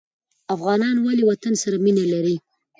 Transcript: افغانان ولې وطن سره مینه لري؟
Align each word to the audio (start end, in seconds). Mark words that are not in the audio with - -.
افغانان 0.55 0.95
ولې 0.99 1.23
وطن 1.29 1.53
سره 1.63 1.77
مینه 1.83 2.05
لري؟ 2.13 2.35